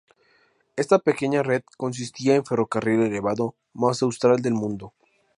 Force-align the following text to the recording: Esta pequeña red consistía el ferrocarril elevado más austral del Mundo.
Esta 0.77 0.97
pequeña 0.97 1.43
red 1.43 1.61
consistía 1.77 2.35
el 2.35 2.43
ferrocarril 2.43 3.03
elevado 3.03 3.53
más 3.71 4.01
austral 4.01 4.41
del 4.41 4.55
Mundo. 4.55 4.95